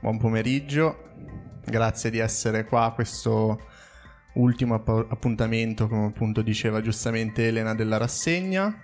[0.00, 1.10] buon pomeriggio,
[1.62, 3.60] grazie di essere qua a questo
[4.34, 8.82] ultimo app- appuntamento, come appunto diceva giustamente Elena, della rassegna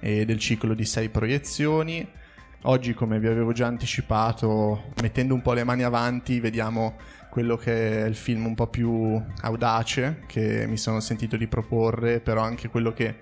[0.00, 2.16] e del ciclo di sei proiezioni.
[2.62, 6.96] Oggi, come vi avevo già anticipato, mettendo un po' le mani avanti, vediamo
[7.28, 12.20] quello che è il film un po' più audace che mi sono sentito di proporre,
[12.20, 13.16] però anche quello che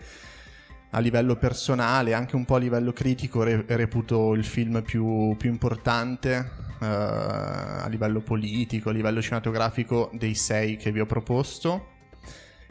[0.91, 5.50] a livello personale, anche un po' a livello critico, re- reputo il film più, più
[5.50, 11.94] importante uh, a livello politico, a livello cinematografico dei sei che vi ho proposto.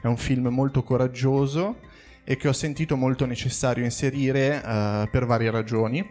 [0.01, 1.79] È un film molto coraggioso
[2.23, 6.07] e che ho sentito molto necessario inserire uh, per varie ragioni.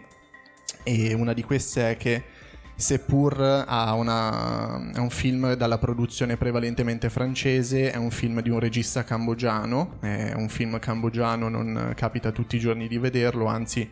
[0.82, 2.22] E una di queste è che
[2.76, 9.04] seppur una, è un film dalla produzione prevalentemente francese, è un film di un regista
[9.04, 13.88] cambogiano, è un film cambogiano, non capita tutti i giorni di vederlo, anzi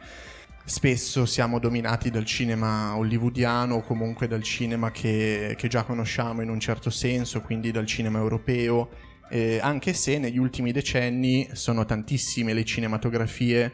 [0.64, 6.50] spesso siamo dominati dal cinema hollywoodiano o comunque dal cinema che, che già conosciamo in
[6.50, 8.91] un certo senso, quindi dal cinema europeo,
[9.30, 13.72] eh, anche se negli ultimi decenni sono tantissime le cinematografie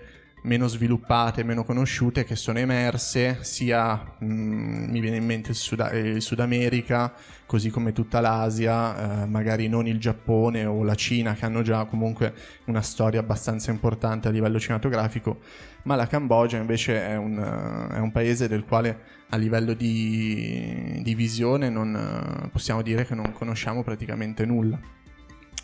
[0.48, 5.56] meno sviluppate, meno conosciute che sono emerse, sia mh, mm, mi viene in mente il
[5.56, 7.12] Sud, il Sud, America,
[7.44, 11.84] così come tutta l'Asia, eh, magari non il Giappone o la Cina che hanno già
[11.84, 12.32] comunque
[12.64, 15.40] una storia abbastanza importante a livello cinematografico,
[15.82, 21.14] ma la Cambogia invece è un, è un paese del quale a livello di, di
[21.14, 24.80] visione non, possiamo dire che non conosciamo praticamente nulla.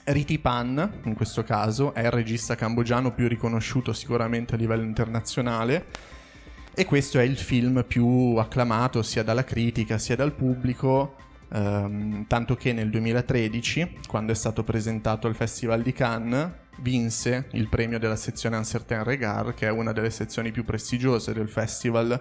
[0.07, 5.87] Riti Pan, in questo caso, è il regista cambogiano più riconosciuto sicuramente a livello internazionale.
[6.75, 11.17] E questo è il film più acclamato sia dalla critica sia dal pubblico,
[11.51, 17.69] ehm, tanto che nel 2013, quando è stato presentato al Festival di Cannes, vinse il
[17.69, 22.21] premio della sezione Un Certain Regard, che è una delle sezioni più prestigiose del festival.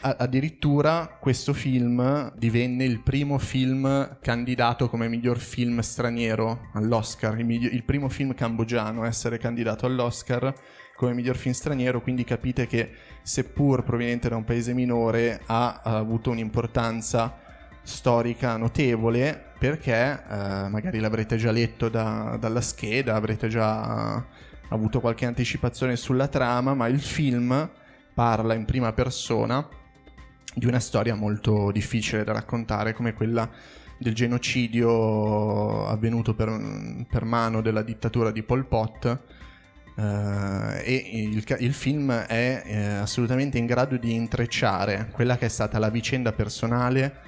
[0.00, 7.72] Addirittura questo film divenne il primo film candidato come miglior film straniero all'Oscar, il, miglior,
[7.72, 10.52] il, primo film cambogiano a essere candidato all'Oscar
[10.96, 12.90] come miglior film straniero, quindi capite che
[13.22, 17.38] seppur proveniente da un paese minore ha, ha avuto un'importanza
[17.82, 24.24] storica notevole perché eh, magari l'avrete già letto da, dalla scheda, avrete già
[24.68, 27.70] avuto qualche anticipazione sulla trama, ma il film
[28.14, 29.66] parla in prima persona
[30.54, 33.48] di una storia molto difficile da raccontare come quella
[33.98, 39.20] del genocidio avvenuto per, per mano della dittatura di Pol Pot
[39.96, 45.48] eh, e il, il, film è eh, assolutamente in grado di intrecciare quella che è
[45.48, 47.21] stata la vicenda personale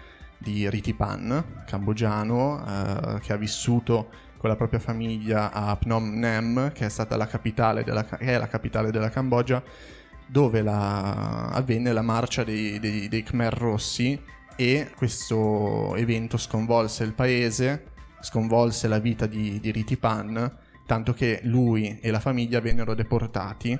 [0.44, 6.84] di Ritipan, cambogiano, eh, che ha vissuto con la propria famiglia a Phnom Penh, che
[6.84, 9.62] è stata la capitale della, la capitale della Cambogia,
[10.26, 14.20] dove la, avvenne la marcia dei, dei, dei Khmer Rossi
[14.54, 17.86] e questo evento sconvolse il paese,
[18.20, 23.76] sconvolse la vita di, di Ritipan, tanto che lui e la famiglia vennero deportati,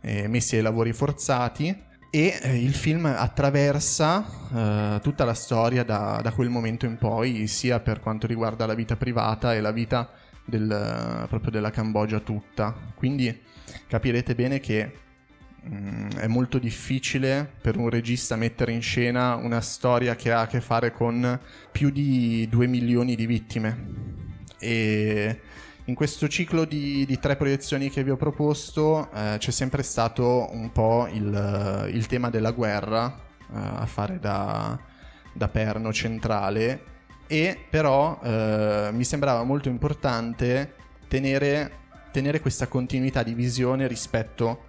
[0.00, 4.24] eh, messi ai lavori forzati e eh, il film attraversa
[4.54, 8.74] eh, tutta la storia da, da, quel momento in poi, sia per quanto riguarda la
[8.74, 10.10] vita privata e la vita
[10.44, 12.74] del, proprio della Cambogia tutta.
[12.94, 13.42] Quindi
[13.86, 15.06] capirete bene che
[15.66, 20.46] Mm, è molto difficile per un regista mettere in scena una storia che ha a
[20.46, 21.38] che fare con
[21.72, 23.76] più di 2 milioni di vittime.
[24.58, 25.40] E
[25.88, 30.48] in questo ciclo di, di tre proiezioni che vi ho proposto eh, c'è sempre stato
[30.52, 34.78] un po' il, il tema della guerra eh, a fare da,
[35.32, 40.74] da, perno centrale e però eh, mi sembrava molto importante
[41.08, 41.72] tenere,
[42.12, 44.66] tenere questa continuità di visione rispetto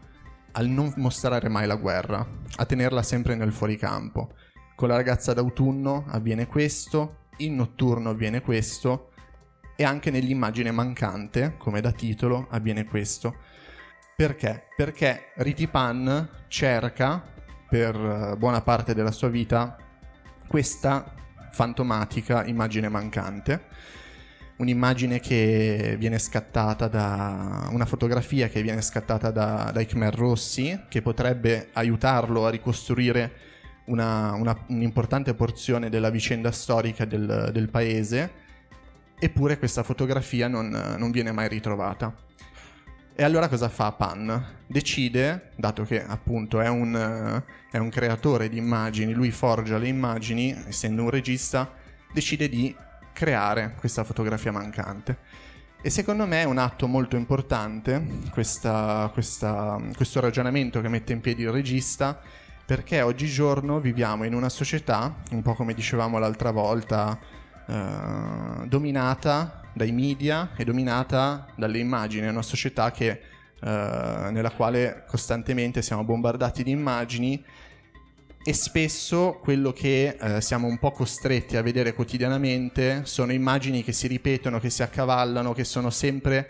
[0.53, 2.25] al non mostrare mai la guerra,
[2.55, 4.35] a tenerla sempre nel fuoricampo.
[4.73, 9.09] Con la ragazza d'autunno avviene questo, in notturno avviene questo
[9.79, 13.33] e anche nell'immagine mancante, come da titolo, avviene questo.
[14.13, 14.65] Perché?
[14.75, 17.23] Perché Ritipan cerca
[17.69, 19.77] per eh, buona parte della sua vita
[20.49, 21.13] questa
[21.51, 23.67] fantomatica immagine mancante
[24.57, 31.01] un'immagine che viene scattata da una fotografia che viene scattata da, dai Khmer Rossi che
[31.01, 33.31] potrebbe aiutarlo a ricostruire
[33.85, 38.47] una, una, un'importante porzione della vicenda storica del, del paese
[39.19, 42.15] eppure questa fotografia non, non, viene mai ritrovata
[43.19, 44.61] e allora cosa fa Pan?
[44.65, 50.55] Decide, dato che appunto è un, è un creatore di immagini, lui forgia le immagini,
[50.67, 51.69] essendo un regista,
[52.13, 52.73] decide di
[53.11, 55.17] creare questa fotografia mancante.
[55.81, 58.01] E secondo me è un atto molto importante
[58.31, 62.21] questa, questa, questo ragionamento che mette in piedi il regista
[62.65, 67.19] perché oggigiorno viviamo in una società, un po' come dicevamo l'altra volta,
[67.69, 73.19] eh, dominata dai media e dominata dalle immagini, è una società che, eh,
[74.31, 77.43] nella quale costantemente siamo bombardati di immagini
[78.41, 83.91] e spesso quello che eh, siamo un po' costretti a vedere quotidianamente sono immagini che
[83.91, 86.49] si ripetono, che si accavallano, che sono sempre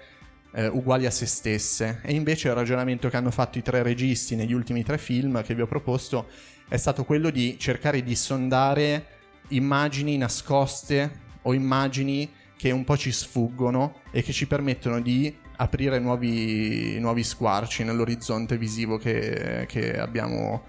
[0.54, 2.00] eh, uguali a se stesse.
[2.04, 5.54] E invece il ragionamento che hanno fatto i tre registi negli ultimi tre film che
[5.54, 6.28] vi ho proposto
[6.70, 9.19] è stato quello di cercare di sondare
[9.50, 16.00] immagini nascoste o immagini che un po' ci sfuggono e che ci permettono di aprire
[16.00, 20.64] nuovi, nuovi squarci nell'orizzonte visivo che, che abbiamo,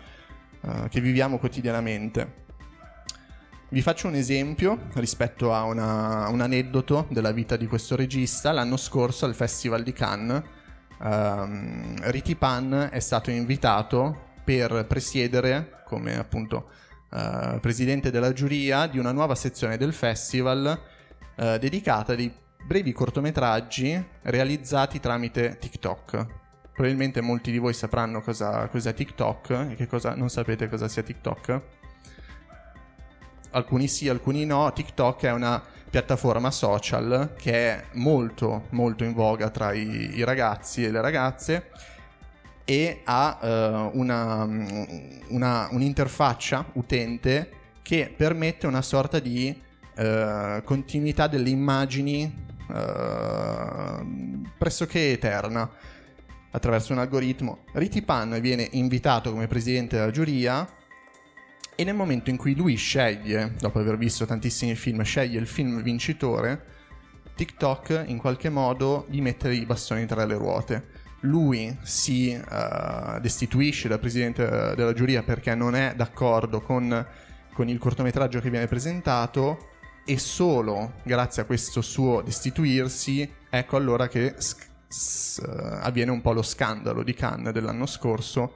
[0.60, 2.38] uh, che viviamo quotidianamente.
[3.70, 8.50] Vi faccio un esempio rispetto a una, un aneddoto della vita di questo regista.
[8.50, 10.42] L'anno scorso al Festival di Cannes,
[10.98, 16.70] um, Riti Pan è stato invitato per presiedere, come appunto
[17.10, 20.80] uh, presidente della giuria, di una nuova sezione del festival
[21.36, 22.32] uh, dedicata ai
[22.64, 26.26] brevi cortometraggi realizzati tramite TikTok.
[26.72, 31.02] Probabilmente molti di voi sapranno cosa, cos'è TikTok e che cosa non sapete cosa sia
[31.02, 31.60] TikTok.
[33.50, 39.50] Alcuni sì, alcuni no, TikTok è una piattaforma social che è molto molto in voga
[39.50, 41.70] tra i, i ragazzi e le ragazze
[42.70, 44.44] e ha uh, una,
[45.26, 47.50] una, un'interfaccia utente
[47.82, 49.52] che permette una sorta di
[49.96, 52.32] uh, continuità delle immagini
[52.68, 55.68] uh, pressoché eterna
[56.52, 57.64] attraverso un algoritmo.
[57.72, 60.64] Riti Pan viene invitato come presidente della giuria
[61.74, 65.82] e nel momento in cui lui sceglie, dopo aver visto tantissimi film, sceglie il film
[65.82, 66.66] vincitore,
[67.34, 70.99] TikTok in qualche modo gli mette i bastoni tra le ruote.
[71.20, 77.06] Lui si uh, destituisce da presidente della giuria perché non è d'accordo con,
[77.52, 79.68] con il cortometraggio che viene presentato
[80.06, 85.42] e solo grazie a questo suo destituirsi ecco allora che sc- s-
[85.82, 88.54] avviene un po' lo scandalo di Cannes dell'anno scorso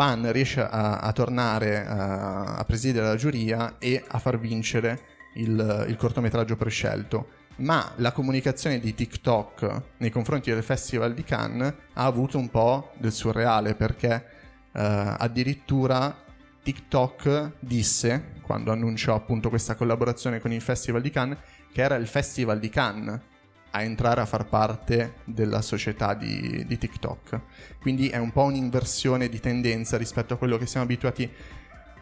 [0.00, 5.00] Pan riesce a, a tornare a, a, presiedere la giuria e a far vincere
[5.34, 7.28] il, il, cortometraggio prescelto.
[7.60, 12.92] Ma la comunicazione di TikTok nei confronti del Festival di Cannes ha avuto un po'
[12.96, 14.24] del surreale perché
[14.72, 16.24] eh, addirittura
[16.62, 21.38] TikTok disse, quando annunciò appunto questa collaborazione con il Festival di Cannes,
[21.70, 23.20] che era il Festival di Cannes
[23.72, 27.40] a entrare a far parte della società di, di, TikTok.
[27.78, 31.30] Quindi è un po' un'inversione di tendenza rispetto a quello che siamo abituati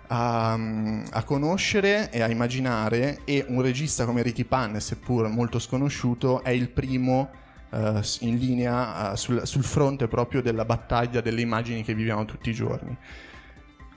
[0.08, 6.42] a, a conoscere e a immaginare e un regista come Ricky Pan, seppur molto sconosciuto,
[6.42, 7.30] è il primo
[7.70, 12.50] uh, in linea uh, sul, sul fronte proprio della battaglia delle immagini che viviamo tutti
[12.50, 12.96] i giorni.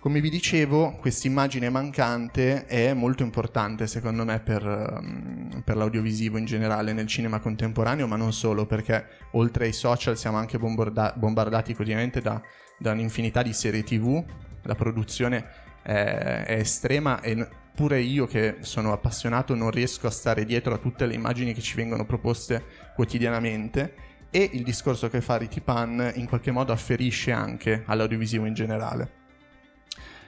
[0.01, 6.39] Come vi dicevo, questa immagine mancante è molto importante secondo me per, um, per, l'audiovisivo
[6.39, 11.13] in generale nel cinema contemporaneo, ma non solo, perché oltre ai social siamo anche bombarda-
[11.15, 12.41] bombardati quotidianamente da,
[12.79, 14.23] da, un'infinità di serie tv,
[14.63, 20.45] la produzione è, è estrema e pure io che sono appassionato non riesco a stare
[20.45, 22.63] dietro a tutte le immagini che ci vengono proposte
[22.95, 29.19] quotidianamente e il discorso che fa Ritipan in qualche modo afferisce anche all'audiovisivo in generale.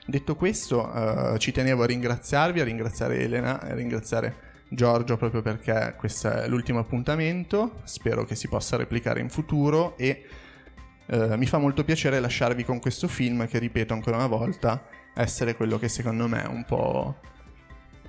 [0.05, 5.95] Detto questo, uh, ci tenevo a ringraziarvi, a ringraziare Elena, a ringraziare Giorgio proprio perché
[5.97, 10.25] questo è l'ultimo appuntamento, spero che si possa replicare in futuro e
[11.05, 15.55] uh, mi fa molto piacere lasciarvi con questo film che, ripeto ancora una volta, essere
[15.55, 17.17] quello che secondo me è un po',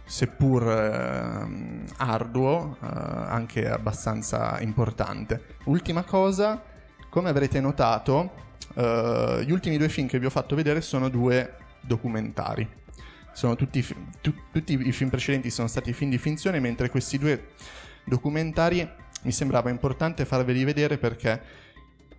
[0.05, 5.57] seppur uh, arduo, anche abbastanza importante.
[5.65, 6.63] Ultima cosa,
[7.09, 8.43] come avrete notato,
[8.75, 12.69] gli ultimi due film che vi ho fatto vedere sono due documentari.
[13.35, 13.85] Tutti,
[14.21, 17.49] tu, tutti i film precedenti sono stati film di finzione, mentre questi due
[18.05, 18.89] documentari
[19.23, 21.41] mi sembrava importante farveli vedere perché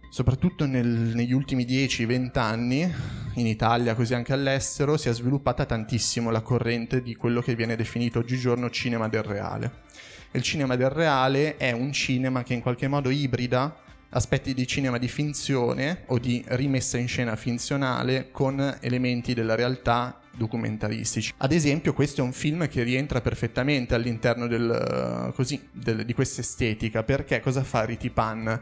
[0.09, 2.93] soprattutto nel, negli ultimi 10-20 anni,
[3.35, 7.75] in Italia così anche all'estero, si è sviluppata tantissimo la corrente di quello che viene
[7.75, 9.83] definito oggigiorno cinema del reale.
[10.31, 13.73] il cinema del reale è un cinema che in qualche modo ibrida
[14.09, 20.19] aspetti di cinema di finzione o di rimessa in scena finzionale con elementi della realtà
[20.35, 21.33] documentaristici.
[21.37, 26.41] Ad esempio, questo è un film che rientra perfettamente all'interno del, così, del, di questa
[26.41, 28.61] estetica, perché cosa fa Ritipan?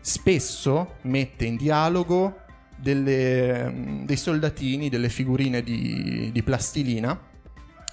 [0.00, 2.44] Spesso mette in dialogo
[2.76, 7.18] delle, dei soldatini, delle figurine di, di plastilina,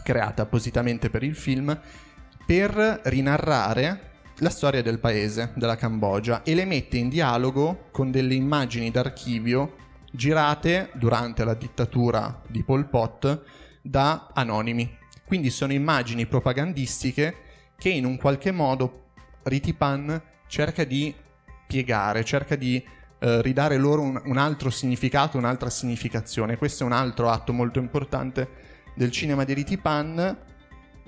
[0.04, 1.80] create appositamente per il film,
[2.46, 8.34] per rinarrare la storia del paese, della Cambogia, e le mette in dialogo con delle
[8.34, 9.76] immagini d'archivio
[10.12, 13.44] girate durante la dittatura di Pol Pot
[13.82, 14.98] da anonimi.
[15.26, 17.36] Quindi sono immagini propagandistiche
[17.78, 19.02] che in un qualche modo
[19.44, 21.14] Ritipan cerca di
[21.68, 22.84] piegare, cerca di
[23.24, 26.58] eh, ridare loro un, un, altro significato, un'altra significazione.
[26.58, 28.50] Questo è un altro atto molto importante
[28.96, 30.38] del cinema di Ritipan,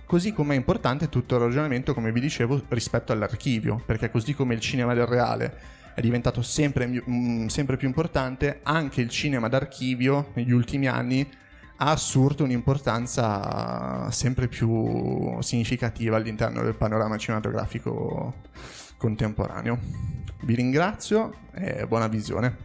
[0.06, 4.54] così come è importante tutto il ragionamento, come vi dicevo, rispetto all'archivio, perché così come
[4.54, 5.58] il cinema del reale
[5.94, 11.30] è diventato sempre, mh, mm, sempre più importante, anche il cinema d'archivio negli ultimi anni
[11.78, 18.36] ha assurto un'importanza sempre più significativa all'interno del panorama cinematografico
[19.06, 19.78] contemporaneo.
[20.42, 22.58] Vi ringrazio e buona visione.